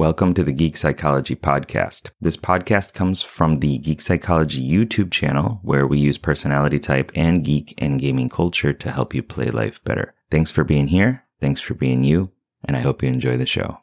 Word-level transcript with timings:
Welcome 0.00 0.32
to 0.32 0.42
the 0.42 0.52
Geek 0.52 0.78
Psychology 0.78 1.36
Podcast. 1.36 2.08
This 2.22 2.38
podcast 2.38 2.94
comes 2.94 3.20
from 3.20 3.60
the 3.60 3.76
Geek 3.76 4.00
Psychology 4.00 4.66
YouTube 4.66 5.10
channel, 5.10 5.60
where 5.62 5.86
we 5.86 5.98
use 5.98 6.16
personality 6.16 6.78
type 6.78 7.12
and 7.14 7.44
geek 7.44 7.74
and 7.76 8.00
gaming 8.00 8.30
culture 8.30 8.72
to 8.72 8.90
help 8.90 9.14
you 9.14 9.22
play 9.22 9.50
life 9.50 9.84
better. 9.84 10.14
Thanks 10.30 10.50
for 10.50 10.64
being 10.64 10.86
here. 10.86 11.24
Thanks 11.38 11.60
for 11.60 11.74
being 11.74 12.02
you. 12.02 12.30
And 12.64 12.78
I 12.78 12.80
hope 12.80 13.02
you 13.02 13.10
enjoy 13.10 13.36
the 13.36 13.44
show. 13.44 13.76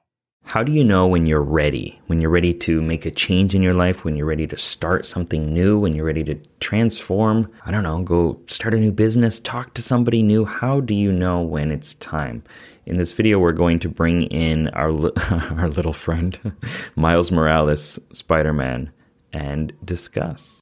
How 0.47 0.63
do 0.63 0.71
you 0.71 0.85
know 0.85 1.05
when 1.05 1.25
you're 1.25 1.41
ready? 1.41 1.99
When 2.07 2.21
you're 2.21 2.31
ready 2.31 2.53
to 2.53 2.81
make 2.81 3.05
a 3.05 3.11
change 3.11 3.53
in 3.53 3.61
your 3.61 3.73
life? 3.73 4.05
When 4.05 4.15
you're 4.15 4.25
ready 4.25 4.47
to 4.47 4.55
start 4.55 5.05
something 5.05 5.53
new? 5.53 5.77
When 5.77 5.91
you're 5.91 6.05
ready 6.05 6.23
to 6.23 6.35
transform? 6.61 7.51
I 7.65 7.71
don't 7.71 7.83
know, 7.83 8.01
go 8.01 8.39
start 8.47 8.73
a 8.73 8.77
new 8.77 8.93
business, 8.93 9.39
talk 9.39 9.73
to 9.73 9.81
somebody 9.81 10.23
new? 10.23 10.45
How 10.45 10.79
do 10.79 10.93
you 10.93 11.11
know 11.11 11.41
when 11.41 11.69
it's 11.69 11.95
time? 11.95 12.43
In 12.85 12.95
this 12.95 13.11
video, 13.11 13.39
we're 13.39 13.51
going 13.51 13.79
to 13.79 13.89
bring 13.89 14.21
in 14.21 14.69
our, 14.69 14.89
our 15.59 15.67
little 15.67 15.91
friend, 15.91 16.39
Miles 16.95 17.29
Morales, 17.29 17.99
Spider 18.13 18.53
Man, 18.53 18.89
and 19.33 19.73
discuss. 19.83 20.61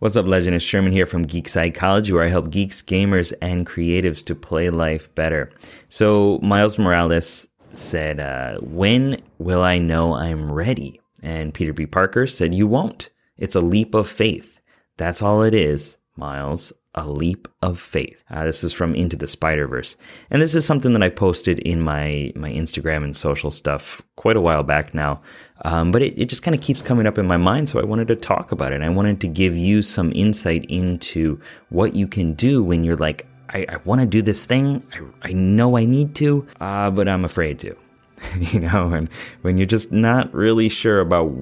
What's 0.00 0.16
up, 0.16 0.26
legend? 0.26 0.56
It's 0.56 0.64
Sherman 0.64 0.92
here 0.92 1.04
from 1.04 1.24
Geek 1.24 1.46
Psychology, 1.46 2.10
where 2.14 2.24
I 2.24 2.28
help 2.28 2.48
geeks, 2.48 2.80
gamers, 2.80 3.34
and 3.42 3.66
creatives 3.66 4.24
to 4.24 4.34
play 4.34 4.70
life 4.70 5.14
better. 5.14 5.50
So, 5.90 6.38
Miles 6.42 6.78
Morales 6.78 7.46
said, 7.72 8.18
uh, 8.18 8.60
When 8.60 9.20
will 9.36 9.60
I 9.60 9.76
know 9.76 10.14
I'm 10.14 10.50
ready? 10.50 11.02
And 11.22 11.52
Peter 11.52 11.74
B. 11.74 11.84
Parker 11.84 12.26
said, 12.26 12.54
You 12.54 12.66
won't. 12.66 13.10
It's 13.36 13.54
a 13.54 13.60
leap 13.60 13.94
of 13.94 14.08
faith. 14.08 14.62
That's 14.96 15.20
all 15.20 15.42
it 15.42 15.52
is, 15.52 15.98
Miles. 16.16 16.72
A 16.94 17.08
leap 17.08 17.46
of 17.62 17.78
faith. 17.78 18.24
Uh, 18.28 18.44
this 18.44 18.64
is 18.64 18.72
from 18.72 18.96
Into 18.96 19.16
the 19.16 19.28
Spider 19.28 19.68
Verse, 19.68 19.96
and 20.28 20.42
this 20.42 20.56
is 20.56 20.66
something 20.66 20.92
that 20.92 21.02
I 21.04 21.08
posted 21.08 21.60
in 21.60 21.80
my 21.80 22.32
my 22.34 22.50
Instagram 22.50 23.04
and 23.04 23.16
social 23.16 23.52
stuff 23.52 24.02
quite 24.16 24.36
a 24.36 24.40
while 24.40 24.64
back 24.64 24.92
now. 24.92 25.22
Um, 25.64 25.92
but 25.92 26.02
it, 26.02 26.14
it 26.16 26.28
just 26.28 26.42
kind 26.42 26.54
of 26.54 26.60
keeps 26.60 26.82
coming 26.82 27.06
up 27.06 27.16
in 27.16 27.26
my 27.26 27.36
mind, 27.36 27.68
so 27.68 27.78
I 27.78 27.84
wanted 27.84 28.08
to 28.08 28.16
talk 28.16 28.50
about 28.50 28.72
it. 28.72 28.82
I 28.82 28.88
wanted 28.88 29.20
to 29.20 29.28
give 29.28 29.56
you 29.56 29.82
some 29.82 30.10
insight 30.16 30.64
into 30.68 31.40
what 31.68 31.94
you 31.94 32.08
can 32.08 32.34
do 32.34 32.64
when 32.64 32.82
you're 32.82 32.96
like, 32.96 33.26
I, 33.50 33.66
I 33.68 33.76
want 33.84 34.00
to 34.00 34.06
do 34.06 34.20
this 34.20 34.44
thing. 34.44 34.84
I, 34.92 35.28
I 35.28 35.32
know 35.32 35.76
I 35.76 35.84
need 35.84 36.14
to, 36.16 36.46
uh, 36.60 36.90
but 36.90 37.08
I'm 37.08 37.24
afraid 37.24 37.60
to. 37.60 37.76
you 38.38 38.60
know, 38.60 38.92
and 38.92 39.08
when 39.42 39.56
you're 39.56 39.66
just 39.66 39.92
not 39.92 40.32
really 40.34 40.68
sure 40.68 41.00
about 41.00 41.32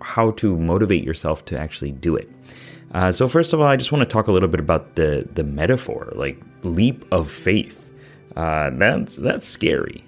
how 0.00 0.32
to 0.32 0.56
motivate 0.56 1.04
yourself 1.04 1.44
to 1.46 1.58
actually 1.58 1.92
do 1.92 2.16
it. 2.16 2.28
Uh, 2.94 3.10
so 3.10 3.28
first 3.28 3.52
of 3.52 3.60
all, 3.60 3.66
I 3.66 3.76
just 3.76 3.90
want 3.90 4.08
to 4.08 4.12
talk 4.12 4.28
a 4.28 4.32
little 4.32 4.48
bit 4.48 4.60
about 4.60 4.94
the 4.94 5.28
the 5.34 5.44
metaphor, 5.44 6.12
like 6.14 6.40
leap 6.62 7.04
of 7.12 7.30
faith. 7.30 7.90
Uh, 8.36 8.70
that's 8.70 9.16
that's 9.16 9.46
scary. 9.46 10.04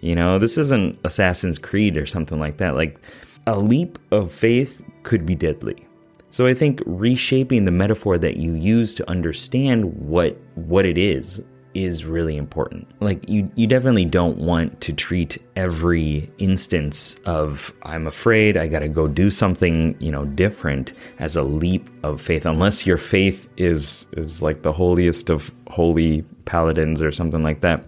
You 0.00 0.14
know, 0.14 0.38
this 0.38 0.58
isn't 0.58 0.98
Assassin's 1.04 1.58
Creed 1.58 1.96
or 1.96 2.06
something 2.06 2.40
like 2.40 2.56
that. 2.56 2.74
Like 2.74 2.98
a 3.46 3.58
leap 3.58 3.98
of 4.10 4.32
faith 4.32 4.82
could 5.02 5.26
be 5.26 5.34
deadly. 5.34 5.86
So 6.30 6.46
I 6.46 6.54
think 6.54 6.82
reshaping 6.86 7.66
the 7.66 7.70
metaphor 7.70 8.16
that 8.16 8.38
you 8.38 8.54
use 8.54 8.94
to 8.94 9.08
understand 9.10 9.84
what 10.08 10.38
what 10.54 10.86
it 10.86 10.96
is 10.96 11.42
is 11.74 12.04
really 12.04 12.36
important. 12.36 12.86
Like 13.00 13.28
you 13.28 13.50
you 13.54 13.66
definitely 13.66 14.04
don't 14.04 14.38
want 14.38 14.80
to 14.82 14.92
treat 14.92 15.38
every 15.56 16.30
instance 16.38 17.16
of 17.24 17.72
I'm 17.82 18.06
afraid 18.06 18.56
I 18.56 18.66
got 18.66 18.80
to 18.80 18.88
go 18.88 19.08
do 19.08 19.30
something, 19.30 19.96
you 19.98 20.10
know, 20.10 20.24
different 20.24 20.92
as 21.18 21.36
a 21.36 21.42
leap 21.42 21.88
of 22.02 22.20
faith 22.20 22.46
unless 22.46 22.86
your 22.86 22.98
faith 22.98 23.48
is 23.56 24.06
is 24.16 24.42
like 24.42 24.62
the 24.62 24.72
holiest 24.72 25.30
of 25.30 25.52
holy 25.68 26.22
paladins 26.44 27.00
or 27.00 27.12
something 27.12 27.42
like 27.42 27.60
that. 27.60 27.84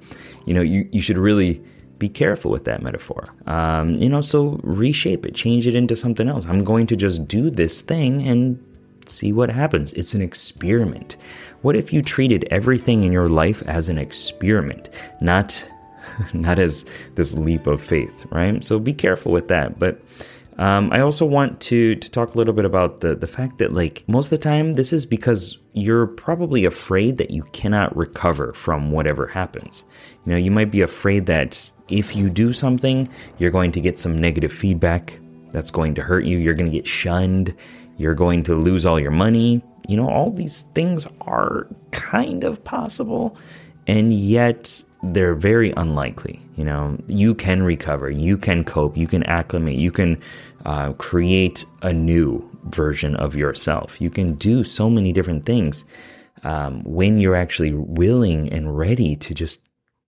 You 0.47 0.55
know, 0.55 0.63
you 0.63 0.89
you 0.93 1.01
should 1.01 1.19
really 1.19 1.63
be 1.99 2.09
careful 2.09 2.51
with 2.51 2.65
that 2.65 2.83
metaphor. 2.83 3.25
Um, 3.47 3.95
you 3.97 4.09
know, 4.09 4.21
so 4.21 4.61
reshape 4.63 5.25
it, 5.27 5.35
change 5.35 5.67
it 5.67 5.75
into 5.75 5.97
something 5.97 6.29
else. 6.29 6.45
I'm 6.47 6.65
going 6.65 6.87
to 6.89 6.97
just 6.97 7.29
do 7.29 7.51
this 7.51 7.81
thing 7.81 8.27
and 8.27 8.63
see 9.09 9.33
what 9.33 9.51
happens. 9.51 9.93
It's 9.95 10.15
an 10.15 10.23
experiment. 10.23 11.17
What 11.63 11.77
if 11.77 11.93
you 11.93 12.03
treated 12.03 12.47
everything 12.51 13.05
in 13.05 13.13
your 13.13 13.29
life 13.29 13.63
as 13.63 13.89
an 13.89 13.99
experiment, 13.99 14.91
not 15.21 15.69
not 16.33 16.59
as 16.59 16.85
this 17.15 17.35
leap 17.35 17.67
of 17.67 17.83
faith, 17.83 18.27
right? 18.31 18.63
So 18.65 18.79
be 18.79 18.93
careful 18.93 19.33
with 19.33 19.49
that. 19.49 19.79
But 19.79 20.01
um, 20.59 20.93
I 20.93 21.01
also 21.01 21.25
want 21.25 21.61
to 21.63 21.97
to 21.97 22.11
talk 22.11 22.35
a 22.35 22.39
little 22.39 22.55
bit 22.55 22.65
about 22.65 23.01
the 23.01 23.15
the 23.15 23.27
fact 23.27 23.59
that 23.59 23.73
like 23.73 24.05
most 24.07 24.27
of 24.27 24.31
the 24.31 24.39
time 24.39 24.75
this 24.75 24.93
is 24.93 25.05
because 25.05 25.59
you're 25.73 26.07
probably 26.07 26.65
afraid 26.65 27.19
that 27.19 27.33
you 27.33 27.43
cannot 27.53 27.97
recover 27.97 28.53
from 28.53 28.93
whatever 28.93 29.27
happens. 29.27 29.85
You 30.25 30.33
know, 30.33 30.39
you 30.39 30.51
might 30.51 30.71
be 30.71 30.81
afraid 30.81 31.27
that 31.27 31.71
if 31.89 32.15
you 32.15 32.31
do 32.31 32.53
something, 32.53 33.09
you're 33.39 33.51
going 33.51 33.73
to 33.73 33.81
get 33.81 33.99
some 33.99 34.19
negative 34.19 34.53
feedback 34.53 35.19
that's 35.51 35.71
going 35.71 35.95
to 35.97 36.03
hurt 36.03 36.25
you. 36.25 36.39
You're 36.39 36.55
going 36.55 36.71
to 36.71 36.77
get 36.77 36.87
shunned. 36.87 37.55
You're 37.97 38.15
going 38.15 38.43
to 38.45 38.55
lose 38.55 38.87
all 38.87 38.99
your 38.99 39.11
money. 39.11 39.63
You 39.87 39.97
know, 39.97 40.09
all 40.09 40.31
these 40.31 40.63
things 40.75 41.07
are 41.23 41.67
kind 41.91 42.45
of 42.45 42.63
possible, 42.65 43.37
and 43.87 44.13
yet 44.13 44.83
they're 45.03 45.35
very 45.35 45.73
unlikely. 45.77 46.41
You 46.57 46.65
know, 46.65 46.99
you 47.07 47.35
can 47.35 47.63
recover, 47.63 48.11
you 48.11 48.37
can 48.37 48.65
cope, 48.65 48.97
you 48.97 49.07
can 49.07 49.23
acclimate, 49.25 49.77
you 49.77 49.91
can 49.91 50.21
uh, 50.65 50.95
create 50.95 51.65
a 51.83 51.93
new 51.93 52.49
version 52.65 53.15
of 53.17 53.37
yourself. 53.37 54.01
You 54.01 54.11
can 54.11 54.35
do 54.35 54.65
so 54.65 54.89
many 54.89 55.13
different 55.13 55.45
things 55.45 55.85
um, 56.43 56.83
when 56.85 57.19
you're 57.19 57.37
actually 57.37 57.73
willing 57.73 58.51
and 58.53 58.77
ready 58.77 59.17
to 59.17 59.35
just 59.35 59.61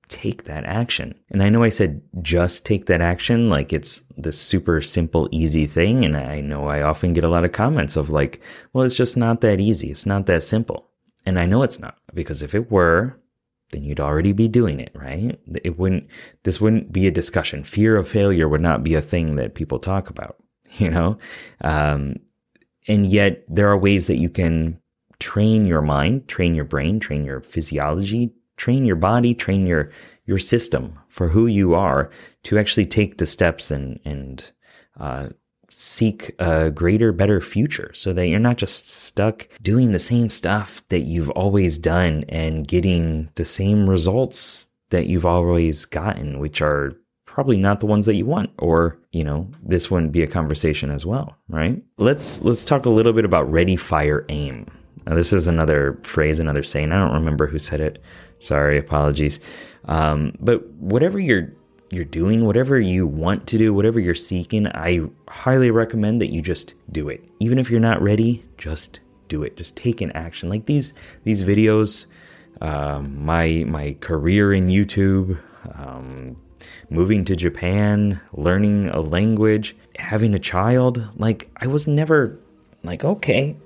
take 0.09 0.44
that 0.44 0.65
action. 0.65 1.15
And 1.31 1.43
I 1.43 1.49
know 1.49 1.62
I 1.62 1.69
said 1.69 2.03
just 2.22 2.65
take 2.65 2.87
that 2.87 3.00
action, 3.00 3.49
like 3.49 3.72
it's 3.72 4.03
this 4.17 4.41
super 4.41 4.81
simple, 4.81 5.28
easy 5.33 5.67
thing. 5.67 6.05
And 6.05 6.17
I 6.17 6.41
know 6.41 6.69
I 6.69 6.83
often 6.83 7.12
get 7.12 7.25
a 7.25 7.28
lot 7.28 7.44
of 7.44 7.53
comments 7.53 7.97
of 7.97 8.11
like, 8.11 8.41
well, 8.72 8.84
it's 8.84 8.95
just 8.95 9.16
not 9.16 9.41
that 9.41 9.61
easy. 9.61 9.91
It's 9.91 10.06
not 10.06 10.27
that 10.27 10.43
simple. 10.43 10.91
And 11.25 11.39
I 11.39 11.47
know 11.47 11.62
it's 11.62 11.81
not 11.81 11.97
because 12.15 12.43
if 12.43 12.55
it 12.55 12.71
were, 12.71 13.19
then 13.71 13.83
you'd 13.83 14.00
already 14.00 14.33
be 14.33 14.47
doing 14.47 14.78
it, 14.78 14.93
right? 14.95 15.39
It 15.65 15.78
wouldn't, 15.78 16.06
this 16.45 16.61
wouldn't 16.61 16.93
be 16.93 17.06
a 17.06 17.11
discussion. 17.11 17.65
Fear 17.65 17.97
of 17.97 18.09
failure 18.09 18.49
would 18.49 18.61
not 18.61 18.84
be 18.84 18.95
a 18.95 19.03
thing 19.03 19.37
that 19.37 19.56
people 19.56 19.81
talk 19.81 20.09
about, 20.09 20.37
you 20.78 20.89
know? 20.89 21.19
Um, 21.62 22.16
and 22.89 23.06
yet 23.06 23.45
there 23.49 23.69
are 23.69 23.77
ways 23.77 24.06
that 24.06 24.21
you 24.21 24.31
can 24.31 24.81
train 25.19 25.66
your 25.66 25.83
mind, 25.83 26.28
train 26.28 26.55
your 26.55 26.65
brain, 26.65 27.00
train 27.00 27.25
your 27.25 27.41
physiology, 27.41 28.33
train 28.56 28.84
your 28.84 28.97
body, 28.97 29.34
train 29.34 29.67
your 29.67 29.91
your 30.27 30.39
system 30.39 30.99
for 31.09 31.28
who 31.28 31.47
you 31.47 31.75
are 31.75 32.11
to 32.43 32.59
actually 32.59 32.87
take 32.87 33.19
the 33.19 33.27
steps 33.27 33.71
and 33.71 34.00
and 34.05 34.50
uh, 34.99 35.28
seek 35.69 36.34
a 36.39 36.71
greater, 36.71 37.12
better 37.12 37.41
future, 37.41 37.91
so 37.95 38.12
that 38.12 38.28
you're 38.28 38.39
not 38.39 38.56
just 38.56 38.89
stuck 38.89 39.49
doing 39.62 39.93
the 39.93 39.99
same 39.99 40.31
stuff 40.31 40.83
that 40.89 41.00
you've 41.00 41.31
always 41.31 41.78
done 41.78 42.25
and 42.28 42.66
getting 42.66 43.28
the 43.34 43.45
same 43.45 43.89
results 43.89 44.69
that 44.91 45.06
you've 45.06 45.27
always 45.27 45.84
gotten, 45.84 46.39
which 46.39 46.62
are 46.62 46.93
probably 47.27 47.59
not 47.59 47.81
the 47.81 47.87
ones 47.87 48.06
that 48.06 48.15
you 48.15 48.25
want 48.25 48.50
or 48.59 48.99
you 49.12 49.22
know 49.22 49.47
this 49.62 49.91
wouldn't 49.91 50.12
be 50.12 50.22
a 50.22 50.27
conversation 50.27 50.91
as 50.91 51.05
well 51.05 51.37
right? 51.49 51.83
Let's 51.99 52.41
let's 52.43 52.65
talk 52.65 52.87
a 52.87 52.91
little 52.91 53.12
bit 53.12 53.25
about 53.25 53.50
ready 53.50 53.77
fire 53.77 54.25
aim. 54.28 54.66
Now 55.06 55.15
this 55.15 55.33
is 55.33 55.47
another 55.47 55.99
phrase 56.03 56.39
another 56.39 56.62
saying. 56.62 56.93
I 56.93 56.99
don't 56.99 57.15
remember 57.15 57.47
who 57.47 57.59
said 57.59 57.81
it 57.81 58.03
Sorry, 58.39 58.79
apologies. 58.79 59.41
Um, 59.87 60.35
but 60.41 60.67
whatever 60.75 61.19
you're 61.19 61.53
you're 61.91 62.05
doing, 62.05 62.45
whatever 62.45 62.81
you 62.81 63.07
want 63.07 63.47
to 63.47 63.59
do, 63.59 63.73
whatever 63.73 64.01
you're 64.01 64.15
seeking, 64.15 64.67
I 64.67 65.03
highly 65.29 65.71
recommend 65.71 66.21
that 66.21 66.33
you 66.33 66.43
just 66.43 66.75
do 66.91 67.09
it. 67.09 67.25
Even 67.39 67.59
if 67.59 67.71
you're 67.71 67.81
not 67.81 68.03
ready, 68.03 68.45
just 68.59 68.99
do 69.28 69.43
it. 69.43 69.57
Just 69.57 69.77
take 69.77 70.01
an 70.01 70.10
action. 70.13 70.49
Like 70.49 70.66
these 70.66 70.93
these 71.25 71.43
videos, 71.43 72.07
um, 72.60 73.25
my 73.25 73.65
my 73.66 73.97
career 74.01 74.53
in 74.53 74.69
YouTube, 74.69 75.39
um, 75.75 76.37
moving 76.91 77.25
to 77.25 77.37
Japan, 77.37 78.21
learning 78.33 78.89
a 78.89 79.01
language, 79.01 79.77
having 79.99 80.34
a 80.34 80.39
child. 80.39 81.09
Like 81.16 81.49
I 81.57 81.66
was 81.66 81.87
never 81.87 82.39
like, 82.83 83.05
okay, 83.05 83.57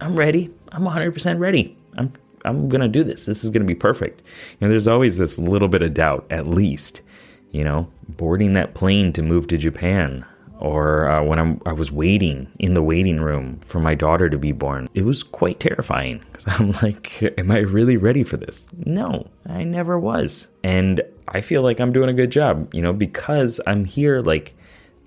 I'm 0.00 0.14
ready. 0.14 0.50
I'm 0.70 0.82
100% 0.82 1.38
ready. 1.38 1.76
I'm 1.96 2.12
I'm 2.48 2.68
going 2.68 2.80
to 2.80 2.88
do 2.88 3.04
this. 3.04 3.26
This 3.26 3.44
is 3.44 3.50
going 3.50 3.62
to 3.62 3.66
be 3.66 3.74
perfect. 3.74 4.22
You 4.52 4.56
know, 4.66 4.68
there's 4.68 4.88
always 4.88 5.18
this 5.18 5.38
little 5.38 5.68
bit 5.68 5.82
of 5.82 5.94
doubt, 5.94 6.26
at 6.30 6.46
least. 6.46 7.02
You 7.50 7.64
know, 7.64 7.88
boarding 8.08 8.52
that 8.54 8.74
plane 8.74 9.12
to 9.14 9.22
move 9.22 9.48
to 9.48 9.56
Japan, 9.56 10.24
or 10.58 11.08
uh, 11.08 11.22
when 11.22 11.38
I'm, 11.38 11.60
I 11.64 11.72
was 11.72 11.90
waiting 11.90 12.50
in 12.58 12.74
the 12.74 12.82
waiting 12.82 13.20
room 13.20 13.60
for 13.66 13.80
my 13.80 13.94
daughter 13.94 14.28
to 14.28 14.36
be 14.36 14.52
born, 14.52 14.88
it 14.92 15.04
was 15.04 15.22
quite 15.22 15.60
terrifying 15.60 16.22
because 16.30 16.46
I'm 16.60 16.72
like, 16.82 17.22
am 17.38 17.50
I 17.50 17.58
really 17.60 17.96
ready 17.96 18.22
for 18.22 18.36
this? 18.36 18.68
No, 18.84 19.26
I 19.46 19.64
never 19.64 19.98
was. 19.98 20.48
And 20.62 21.00
I 21.28 21.40
feel 21.40 21.62
like 21.62 21.80
I'm 21.80 21.92
doing 21.92 22.08
a 22.10 22.14
good 22.14 22.30
job, 22.30 22.72
you 22.74 22.82
know, 22.82 22.92
because 22.92 23.60
I'm 23.66 23.84
here, 23.84 24.20
like, 24.20 24.54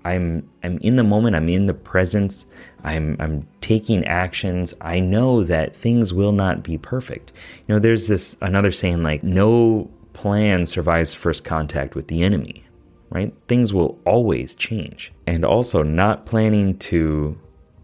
I'm 0.04 0.48
I'm 0.62 0.78
in 0.78 0.96
the 0.96 1.04
moment, 1.04 1.36
I'm 1.36 1.48
in 1.48 1.66
the 1.66 1.74
presence, 1.74 2.46
I'm 2.84 3.16
I'm 3.20 3.46
taking 3.60 4.04
actions. 4.04 4.74
I 4.80 5.00
know 5.00 5.44
that 5.44 5.76
things 5.76 6.12
will 6.12 6.32
not 6.32 6.62
be 6.62 6.78
perfect. 6.78 7.32
You 7.66 7.74
know, 7.74 7.78
there's 7.78 8.08
this 8.08 8.36
another 8.40 8.72
saying 8.72 9.02
like 9.02 9.22
no 9.22 9.90
plan 10.12 10.66
survives 10.66 11.14
first 11.14 11.44
contact 11.44 11.94
with 11.94 12.08
the 12.08 12.22
enemy, 12.22 12.64
right? 13.10 13.32
Things 13.48 13.72
will 13.72 13.98
always 14.04 14.54
change. 14.54 15.12
And 15.26 15.44
also 15.44 15.82
not 15.82 16.26
planning 16.26 16.78
to 16.78 17.38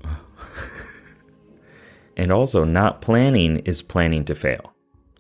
and 2.16 2.32
also 2.32 2.64
not 2.64 3.00
planning 3.00 3.58
is 3.58 3.82
planning 3.82 4.24
to 4.26 4.34
fail. 4.34 4.72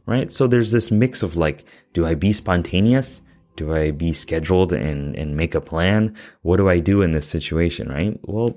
Right? 0.06 0.32
So 0.32 0.46
there's 0.46 0.72
this 0.72 0.90
mix 0.90 1.22
of 1.22 1.36
like 1.36 1.64
do 1.92 2.06
I 2.06 2.14
be 2.14 2.32
spontaneous? 2.32 3.20
Do 3.58 3.74
I 3.74 3.90
be 3.90 4.12
scheduled 4.12 4.72
and, 4.72 5.16
and 5.16 5.36
make 5.36 5.54
a 5.54 5.60
plan? 5.60 6.14
What 6.42 6.58
do 6.58 6.68
I 6.68 6.78
do 6.78 7.02
in 7.02 7.12
this 7.12 7.28
situation, 7.28 7.88
right? 7.88 8.18
Well, 8.22 8.56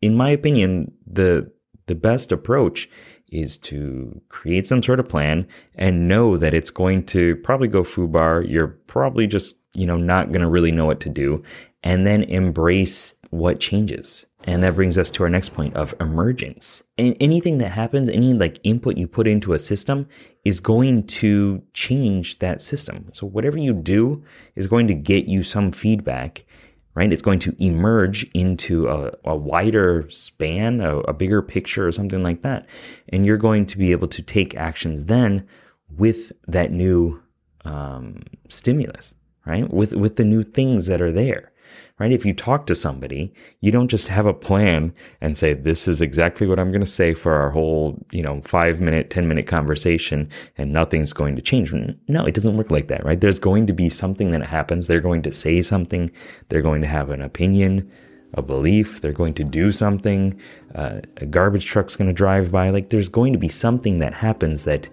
in 0.00 0.14
my 0.14 0.30
opinion, 0.30 0.92
the 1.06 1.52
the 1.86 1.94
best 1.94 2.30
approach 2.32 2.88
is 3.30 3.56
to 3.58 4.22
create 4.28 4.66
some 4.66 4.82
sort 4.82 5.00
of 5.00 5.08
plan 5.08 5.46
and 5.74 6.06
know 6.06 6.36
that 6.36 6.54
it's 6.54 6.70
going 6.70 7.04
to 7.06 7.36
probably 7.36 7.68
go 7.68 7.82
foobar. 7.82 8.48
You're 8.48 8.78
probably 8.86 9.26
just, 9.26 9.56
you 9.74 9.86
know, 9.86 9.96
not 9.96 10.28
going 10.28 10.42
to 10.42 10.48
really 10.48 10.72
know 10.72 10.86
what 10.86 11.00
to 11.00 11.08
do 11.08 11.42
and 11.82 12.06
then 12.06 12.22
embrace 12.24 13.14
what 13.30 13.60
changes. 13.60 14.26
And 14.44 14.62
that 14.62 14.76
brings 14.76 14.96
us 14.96 15.10
to 15.10 15.24
our 15.24 15.28
next 15.28 15.50
point 15.50 15.76
of 15.76 15.94
emergence. 16.00 16.82
And 16.96 17.16
anything 17.20 17.58
that 17.58 17.70
happens, 17.70 18.08
any 18.08 18.32
like 18.32 18.60
input 18.62 18.96
you 18.96 19.06
put 19.06 19.26
into 19.26 19.52
a 19.52 19.58
system 19.58 20.08
is 20.44 20.60
going 20.60 21.06
to 21.08 21.62
change 21.74 22.38
that 22.38 22.62
system. 22.62 23.10
So 23.12 23.26
whatever 23.26 23.58
you 23.58 23.74
do 23.74 24.24
is 24.56 24.66
going 24.66 24.86
to 24.88 24.94
get 24.94 25.26
you 25.26 25.42
some 25.42 25.72
feedback, 25.72 26.46
right? 26.94 27.12
It's 27.12 27.22
going 27.22 27.40
to 27.40 27.56
emerge 27.62 28.24
into 28.32 28.88
a, 28.88 29.12
a 29.24 29.36
wider 29.36 30.08
span, 30.08 30.80
a, 30.80 30.98
a 31.00 31.12
bigger 31.12 31.42
picture 31.42 31.86
or 31.86 31.92
something 31.92 32.22
like 32.22 32.42
that. 32.42 32.66
And 33.08 33.26
you're 33.26 33.36
going 33.36 33.66
to 33.66 33.78
be 33.78 33.92
able 33.92 34.08
to 34.08 34.22
take 34.22 34.54
actions 34.54 35.06
then 35.06 35.46
with 35.96 36.32
that 36.46 36.70
new 36.70 37.20
um, 37.64 38.22
stimulus, 38.48 39.14
right? 39.44 39.68
With, 39.72 39.94
with 39.94 40.16
the 40.16 40.24
new 40.24 40.42
things 40.42 40.86
that 40.86 41.02
are 41.02 41.12
there 41.12 41.52
right? 41.98 42.12
If 42.12 42.24
you 42.24 42.32
talk 42.32 42.66
to 42.66 42.74
somebody, 42.74 43.32
you 43.60 43.70
don't 43.70 43.88
just 43.88 44.08
have 44.08 44.26
a 44.26 44.34
plan 44.34 44.94
and 45.20 45.36
say, 45.36 45.52
this 45.52 45.88
is 45.88 46.00
exactly 46.00 46.46
what 46.46 46.58
I'm 46.58 46.70
going 46.70 46.84
to 46.84 46.86
say 46.86 47.12
for 47.12 47.34
our 47.34 47.50
whole, 47.50 47.98
you 48.12 48.22
know, 48.22 48.40
five 48.42 48.80
minute, 48.80 49.10
10 49.10 49.26
minute 49.26 49.46
conversation 49.46 50.28
and 50.56 50.72
nothing's 50.72 51.12
going 51.12 51.36
to 51.36 51.42
change. 51.42 51.72
No, 52.08 52.24
it 52.24 52.34
doesn't 52.34 52.56
work 52.56 52.70
like 52.70 52.88
that, 52.88 53.04
right? 53.04 53.20
There's 53.20 53.38
going 53.38 53.66
to 53.66 53.72
be 53.72 53.88
something 53.88 54.30
that 54.30 54.44
happens. 54.46 54.86
They're 54.86 55.00
going 55.00 55.22
to 55.22 55.32
say 55.32 55.62
something. 55.62 56.10
They're 56.48 56.62
going 56.62 56.82
to 56.82 56.88
have 56.88 57.10
an 57.10 57.22
opinion, 57.22 57.90
a 58.34 58.42
belief. 58.42 59.00
They're 59.00 59.12
going 59.12 59.34
to 59.34 59.44
do 59.44 59.72
something. 59.72 60.40
Uh, 60.74 61.00
a 61.16 61.26
garbage 61.26 61.66
truck's 61.66 61.96
going 61.96 62.08
to 62.08 62.14
drive 62.14 62.52
by. 62.52 62.70
Like 62.70 62.90
there's 62.90 63.08
going 63.08 63.32
to 63.32 63.38
be 63.38 63.48
something 63.48 63.98
that 63.98 64.14
happens 64.14 64.64
that 64.64 64.88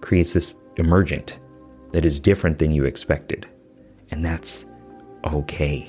creates 0.00 0.32
this 0.32 0.54
emergent 0.76 1.40
that 1.92 2.04
is 2.04 2.18
different 2.18 2.58
than 2.58 2.72
you 2.72 2.84
expected. 2.84 3.46
And 4.10 4.24
that's 4.24 4.66
okay 5.24 5.88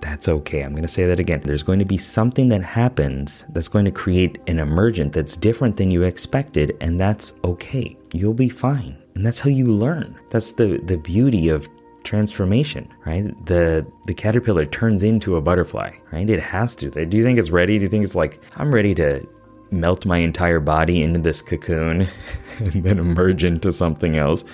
that's 0.00 0.28
okay. 0.28 0.62
I'm 0.62 0.72
going 0.72 0.82
to 0.82 0.88
say 0.88 1.06
that 1.06 1.20
again. 1.20 1.42
There's 1.44 1.62
going 1.62 1.78
to 1.78 1.84
be 1.84 1.98
something 1.98 2.48
that 2.48 2.62
happens 2.62 3.44
that's 3.50 3.68
going 3.68 3.84
to 3.84 3.90
create 3.90 4.38
an 4.46 4.58
emergent 4.58 5.12
that's 5.12 5.36
different 5.36 5.76
than 5.76 5.90
you 5.90 6.02
expected, 6.02 6.76
and 6.80 6.98
that's 6.98 7.34
okay. 7.44 7.96
You'll 8.12 8.34
be 8.34 8.48
fine. 8.48 8.96
And 9.14 9.26
that's 9.26 9.40
how 9.40 9.50
you 9.50 9.66
learn. 9.66 10.18
That's 10.30 10.52
the, 10.52 10.78
the 10.84 10.96
beauty 10.96 11.48
of 11.48 11.68
transformation, 12.04 12.88
right? 13.04 13.34
The 13.46 13.86
the 14.06 14.14
caterpillar 14.14 14.66
turns 14.66 15.02
into 15.02 15.36
a 15.36 15.40
butterfly, 15.40 15.92
right? 16.12 16.28
It 16.28 16.40
has 16.40 16.74
to. 16.76 16.90
Do 16.90 17.16
you 17.16 17.22
think 17.22 17.38
it's 17.38 17.50
ready? 17.50 17.78
Do 17.78 17.84
you 17.84 17.90
think 17.90 18.04
it's 18.04 18.14
like 18.14 18.42
I'm 18.56 18.72
ready 18.72 18.94
to 18.94 19.26
melt 19.70 20.06
my 20.06 20.18
entire 20.18 20.60
body 20.60 21.02
into 21.02 21.20
this 21.20 21.42
cocoon 21.42 22.08
and 22.58 22.82
then 22.82 22.98
emerge 22.98 23.44
into 23.44 23.72
something 23.72 24.16
else? 24.16 24.44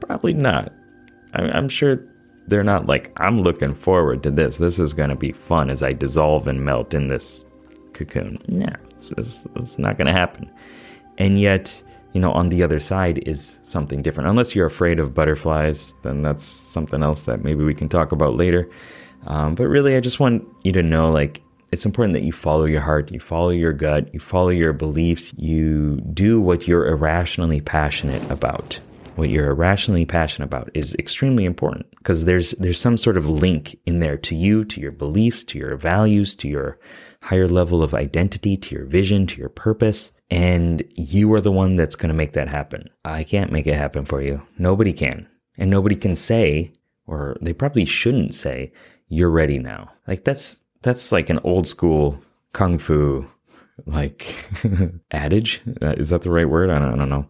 Probably 0.00 0.32
not. 0.32 0.72
I'm 1.32 1.68
sure 1.68 2.02
they're 2.48 2.64
not 2.64 2.86
like, 2.86 3.12
I'm 3.16 3.40
looking 3.40 3.74
forward 3.74 4.22
to 4.22 4.30
this. 4.30 4.58
This 4.58 4.78
is 4.78 4.94
going 4.94 5.10
to 5.10 5.16
be 5.16 5.32
fun 5.32 5.70
as 5.70 5.82
I 5.82 5.92
dissolve 5.92 6.48
and 6.48 6.64
melt 6.64 6.94
in 6.94 7.08
this 7.08 7.44
cocoon. 7.92 8.38
Yeah, 8.48 8.76
it's, 8.90 9.10
it's, 9.18 9.46
it's 9.56 9.78
not 9.78 9.98
going 9.98 10.06
to 10.06 10.12
happen. 10.12 10.50
And 11.18 11.40
yet, 11.40 11.82
you 12.12 12.20
know, 12.20 12.32
on 12.32 12.48
the 12.48 12.62
other 12.62 12.80
side 12.80 13.18
is 13.26 13.58
something 13.62 14.02
different. 14.02 14.30
Unless 14.30 14.54
you're 14.54 14.66
afraid 14.66 14.98
of 14.98 15.14
butterflies, 15.14 15.92
then 16.02 16.22
that's 16.22 16.44
something 16.44 17.02
else 17.02 17.22
that 17.22 17.42
maybe 17.42 17.64
we 17.64 17.74
can 17.74 17.88
talk 17.88 18.12
about 18.12 18.36
later. 18.36 18.68
Um, 19.26 19.54
but 19.54 19.66
really, 19.66 19.96
I 19.96 20.00
just 20.00 20.20
want 20.20 20.46
you 20.62 20.72
to 20.72 20.82
know 20.82 21.10
like, 21.10 21.42
it's 21.72 21.84
important 21.84 22.14
that 22.14 22.22
you 22.22 22.32
follow 22.32 22.64
your 22.64 22.80
heart, 22.80 23.10
you 23.10 23.18
follow 23.18 23.50
your 23.50 23.72
gut, 23.72 24.14
you 24.14 24.20
follow 24.20 24.50
your 24.50 24.72
beliefs, 24.72 25.34
you 25.36 26.00
do 26.12 26.40
what 26.40 26.68
you're 26.68 26.86
irrationally 26.86 27.60
passionate 27.60 28.22
about 28.30 28.78
what 29.16 29.30
you're 29.30 29.50
irrationally 29.50 30.04
passionate 30.06 30.46
about 30.46 30.70
is 30.74 30.94
extremely 30.94 31.44
important 31.44 31.90
because 31.96 32.24
there's 32.24 32.52
there's 32.52 32.80
some 32.80 32.96
sort 32.96 33.16
of 33.16 33.28
link 33.28 33.78
in 33.86 34.00
there 34.00 34.16
to 34.18 34.34
you, 34.34 34.64
to 34.66 34.80
your 34.80 34.92
beliefs, 34.92 35.44
to 35.44 35.58
your 35.58 35.76
values, 35.76 36.34
to 36.36 36.48
your 36.48 36.78
higher 37.22 37.48
level 37.48 37.82
of 37.82 37.94
identity, 37.94 38.56
to 38.56 38.74
your 38.74 38.84
vision, 38.84 39.26
to 39.26 39.38
your 39.38 39.48
purpose, 39.48 40.12
and 40.30 40.84
you 40.94 41.32
are 41.32 41.40
the 41.40 41.52
one 41.52 41.76
that's 41.76 41.96
going 41.96 42.08
to 42.08 42.14
make 42.14 42.32
that 42.32 42.48
happen. 42.48 42.88
I 43.04 43.24
can't 43.24 43.52
make 43.52 43.66
it 43.66 43.74
happen 43.74 44.04
for 44.04 44.22
you. 44.22 44.42
Nobody 44.58 44.92
can. 44.92 45.28
And 45.58 45.70
nobody 45.70 45.96
can 45.96 46.14
say 46.14 46.72
or 47.06 47.36
they 47.40 47.52
probably 47.52 47.84
shouldn't 47.84 48.34
say 48.34 48.72
you're 49.08 49.30
ready 49.30 49.58
now. 49.58 49.92
Like 50.06 50.24
that's 50.24 50.60
that's 50.82 51.12
like 51.12 51.30
an 51.30 51.40
old 51.44 51.66
school 51.68 52.20
kung 52.52 52.78
fu 52.78 53.28
like 53.84 54.46
adage. 55.10 55.60
Uh, 55.82 55.94
is 55.96 56.08
that 56.08 56.22
the 56.22 56.30
right 56.30 56.48
word? 56.48 56.70
I 56.70 56.78
don't, 56.78 56.94
I 56.94 56.96
don't 56.96 57.08
know. 57.08 57.26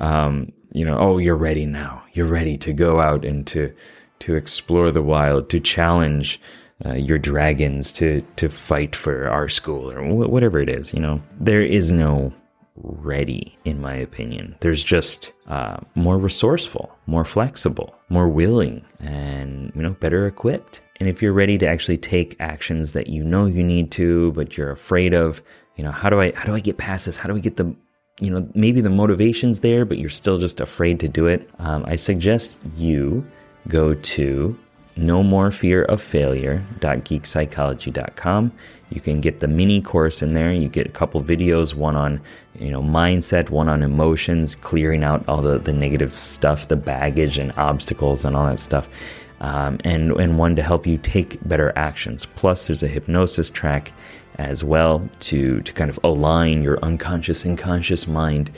Um, 0.00 0.52
you 0.72 0.84
know, 0.84 0.96
oh, 0.98 1.18
you're 1.18 1.36
ready 1.36 1.66
now. 1.66 2.02
You're 2.12 2.26
ready 2.26 2.56
to 2.58 2.72
go 2.72 3.00
out 3.00 3.24
and 3.24 3.46
to 3.48 3.72
to 4.20 4.36
explore 4.36 4.92
the 4.92 5.02
wild, 5.02 5.50
to 5.50 5.58
challenge 5.58 6.40
uh, 6.86 6.94
your 6.94 7.18
dragons, 7.18 7.92
to 7.94 8.22
to 8.36 8.48
fight 8.48 8.96
for 8.96 9.28
our 9.28 9.48
school 9.48 9.90
or 9.90 10.02
wh- 10.02 10.30
whatever 10.30 10.60
it 10.60 10.68
is. 10.68 10.94
You 10.94 11.00
know, 11.00 11.22
there 11.40 11.62
is 11.62 11.92
no 11.92 12.32
ready, 12.76 13.56
in 13.64 13.80
my 13.80 13.94
opinion. 13.94 14.56
There's 14.60 14.82
just 14.82 15.32
uh, 15.46 15.76
more 15.94 16.18
resourceful, 16.18 16.90
more 17.06 17.24
flexible, 17.24 17.94
more 18.08 18.28
willing, 18.28 18.84
and 18.98 19.72
you 19.74 19.82
know, 19.82 19.90
better 19.90 20.26
equipped. 20.26 20.80
And 21.00 21.08
if 21.08 21.20
you're 21.20 21.32
ready 21.32 21.58
to 21.58 21.66
actually 21.66 21.98
take 21.98 22.36
actions 22.38 22.92
that 22.92 23.08
you 23.08 23.24
know 23.24 23.46
you 23.46 23.64
need 23.64 23.90
to, 23.92 24.32
but 24.32 24.56
you're 24.56 24.70
afraid 24.70 25.12
of, 25.14 25.42
you 25.76 25.84
know, 25.84 25.90
how 25.90 26.10
do 26.10 26.20
I 26.20 26.32
how 26.34 26.44
do 26.44 26.54
I 26.54 26.60
get 26.60 26.78
past 26.78 27.06
this? 27.06 27.16
How 27.16 27.28
do 27.28 27.36
I 27.36 27.40
get 27.40 27.56
the 27.56 27.74
you 28.20 28.30
know, 28.30 28.48
maybe 28.54 28.80
the 28.80 28.90
motivation's 28.90 29.60
there, 29.60 29.84
but 29.84 29.98
you're 29.98 30.08
still 30.08 30.38
just 30.38 30.60
afraid 30.60 31.00
to 31.00 31.08
do 31.08 31.26
it, 31.26 31.50
um, 31.58 31.84
I 31.86 31.96
suggest 31.96 32.60
you 32.76 33.26
go 33.68 33.94
to 33.94 34.56
no 34.96 35.22
more 35.22 35.50
fear 35.50 35.84
of 35.84 36.02
failure.geekpsychology.com. 36.02 38.52
You 38.90 39.00
can 39.00 39.22
get 39.22 39.40
the 39.40 39.48
mini 39.48 39.80
course 39.80 40.20
in 40.20 40.34
there. 40.34 40.52
You 40.52 40.68
get 40.68 40.86
a 40.86 40.90
couple 40.90 41.22
videos, 41.22 41.74
one 41.74 41.96
on, 41.96 42.20
you 42.58 42.70
know, 42.70 42.82
mindset, 42.82 43.48
one 43.48 43.70
on 43.70 43.82
emotions, 43.82 44.54
clearing 44.54 45.02
out 45.02 45.26
all 45.28 45.40
the, 45.40 45.56
the 45.58 45.72
negative 45.72 46.18
stuff, 46.18 46.68
the 46.68 46.76
baggage 46.76 47.38
and 47.38 47.54
obstacles 47.56 48.26
and 48.26 48.36
all 48.36 48.46
that 48.46 48.60
stuff. 48.60 48.86
Um, 49.42 49.78
and, 49.82 50.12
and 50.12 50.38
one 50.38 50.54
to 50.56 50.62
help 50.62 50.86
you 50.86 50.98
take 50.98 51.36
better 51.46 51.72
actions. 51.76 52.26
Plus, 52.26 52.68
there's 52.68 52.84
a 52.84 52.88
hypnosis 52.88 53.50
track 53.50 53.92
as 54.36 54.64
well 54.64 55.06
to, 55.20 55.60
to 55.60 55.72
kind 55.72 55.90
of 55.90 55.98
align 56.04 56.62
your 56.62 56.78
unconscious 56.82 57.44
and 57.44 57.58
conscious 57.58 58.06
mind 58.06 58.50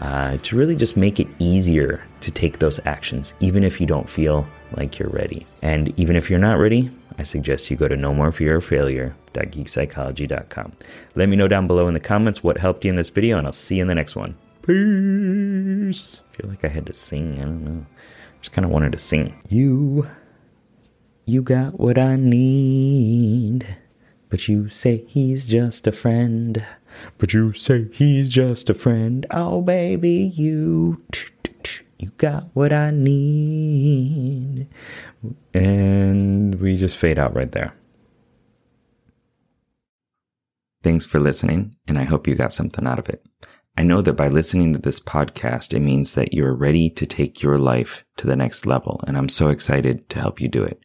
uh, 0.00 0.38
to 0.38 0.56
really 0.56 0.74
just 0.74 0.96
make 0.96 1.20
it 1.20 1.28
easier 1.38 2.02
to 2.22 2.30
take 2.30 2.58
those 2.58 2.80
actions, 2.86 3.34
even 3.40 3.62
if 3.62 3.78
you 3.80 3.86
don't 3.86 4.08
feel 4.08 4.48
like 4.76 4.98
you're 4.98 5.10
ready. 5.10 5.46
And 5.60 5.92
even 5.98 6.16
if 6.16 6.30
you're 6.30 6.38
not 6.38 6.58
ready, 6.58 6.90
I 7.18 7.22
suggest 7.22 7.70
you 7.70 7.76
go 7.76 7.86
to 7.86 7.96
no 7.96 8.14
more 8.14 8.32
fear 8.32 8.56
of 8.56 8.64
failure.geekpsychology.com. 8.64 10.72
Let 11.16 11.28
me 11.28 11.36
know 11.36 11.48
down 11.48 11.66
below 11.66 11.86
in 11.86 11.92
the 11.92 12.00
comments 12.00 12.42
what 12.42 12.56
helped 12.56 12.86
you 12.86 12.90
in 12.90 12.96
this 12.96 13.10
video, 13.10 13.36
and 13.36 13.46
I'll 13.46 13.52
see 13.52 13.76
you 13.76 13.82
in 13.82 13.88
the 13.88 13.94
next 13.94 14.16
one. 14.16 14.36
Peace. 14.62 16.22
I 16.32 16.36
feel 16.36 16.48
like 16.48 16.64
I 16.64 16.68
had 16.68 16.86
to 16.86 16.94
sing. 16.94 17.38
I 17.38 17.42
don't 17.42 17.64
know. 17.64 17.84
Just 18.40 18.52
kind 18.52 18.64
of 18.64 18.70
wanted 18.70 18.92
to 18.92 18.98
sing. 18.98 19.34
You, 19.50 20.08
you 21.30 21.42
got 21.42 21.78
what 21.78 21.96
I 21.96 22.16
need. 22.16 23.76
But 24.28 24.48
you 24.48 24.68
say 24.68 25.04
he's 25.06 25.46
just 25.46 25.86
a 25.86 25.92
friend. 25.92 26.64
But 27.18 27.32
you 27.32 27.52
say 27.52 27.88
he's 27.92 28.30
just 28.30 28.68
a 28.68 28.74
friend. 28.74 29.26
Oh, 29.30 29.62
baby, 29.62 30.32
you. 30.34 31.02
You 31.98 32.10
got 32.16 32.48
what 32.54 32.72
I 32.72 32.90
need. 32.90 34.66
And 35.54 36.54
we 36.60 36.76
just 36.76 36.96
fade 36.96 37.18
out 37.18 37.34
right 37.34 37.52
there. 37.52 37.74
Thanks 40.82 41.04
for 41.04 41.20
listening, 41.20 41.76
and 41.86 41.98
I 41.98 42.04
hope 42.04 42.26
you 42.26 42.34
got 42.34 42.54
something 42.54 42.86
out 42.86 42.98
of 42.98 43.10
it. 43.10 43.22
I 43.76 43.82
know 43.82 44.00
that 44.00 44.14
by 44.14 44.28
listening 44.28 44.72
to 44.72 44.78
this 44.78 44.98
podcast, 44.98 45.74
it 45.74 45.80
means 45.80 46.14
that 46.14 46.32
you're 46.32 46.54
ready 46.54 46.88
to 46.90 47.04
take 47.04 47.42
your 47.42 47.58
life 47.58 48.02
to 48.16 48.26
the 48.26 48.34
next 48.34 48.64
level, 48.64 49.04
and 49.06 49.18
I'm 49.18 49.28
so 49.28 49.48
excited 49.48 50.08
to 50.08 50.20
help 50.20 50.40
you 50.40 50.48
do 50.48 50.64
it. 50.64 50.82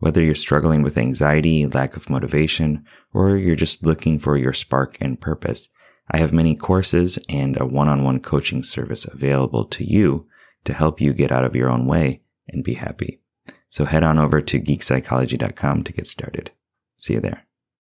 Whether 0.00 0.22
you're 0.22 0.34
struggling 0.34 0.82
with 0.82 0.98
anxiety, 0.98 1.66
lack 1.66 1.94
of 1.94 2.10
motivation, 2.10 2.84
or 3.12 3.36
you're 3.36 3.54
just 3.54 3.84
looking 3.84 4.18
for 4.18 4.36
your 4.36 4.54
spark 4.54 4.96
and 5.00 5.20
purpose, 5.20 5.68
I 6.10 6.16
have 6.18 6.32
many 6.32 6.56
courses 6.56 7.18
and 7.28 7.60
a 7.60 7.66
one-on-one 7.66 8.20
coaching 8.20 8.62
service 8.62 9.04
available 9.04 9.64
to 9.66 9.84
you 9.84 10.26
to 10.64 10.72
help 10.72 11.00
you 11.00 11.12
get 11.12 11.30
out 11.30 11.44
of 11.44 11.54
your 11.54 11.70
own 11.70 11.86
way 11.86 12.22
and 12.48 12.64
be 12.64 12.74
happy. 12.74 13.20
So 13.68 13.84
head 13.84 14.02
on 14.02 14.18
over 14.18 14.40
to 14.40 14.58
geekpsychology.com 14.58 15.84
to 15.84 15.92
get 15.92 16.06
started. 16.06 16.50
See 16.96 17.14
you 17.14 17.20
there. 17.20 17.46